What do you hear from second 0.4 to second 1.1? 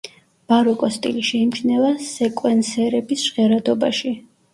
ბაროკოს